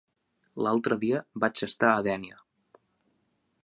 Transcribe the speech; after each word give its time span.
L'altre 0.67 0.97
dia 1.03 1.21
vaig 1.45 1.63
estar 1.69 1.93
a 1.93 2.03
Dénia. 2.09 2.43